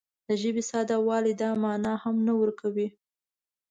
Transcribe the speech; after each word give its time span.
د 0.27 0.29
ژبې 0.41 0.63
ساده 0.69 0.97
والی 1.07 1.33
دا 1.41 1.49
مانا 1.63 1.93
هم 2.03 2.15
نه 2.27 2.33
ورکوي 2.41 2.87